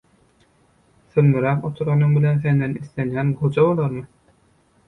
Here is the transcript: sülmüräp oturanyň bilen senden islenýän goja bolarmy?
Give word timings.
sülmüräp 1.17 1.69
oturanyň 1.69 2.17
bilen 2.17 2.41
senden 2.47 2.73
islenýän 2.83 3.31
goja 3.43 3.67
bolarmy? 3.71 4.03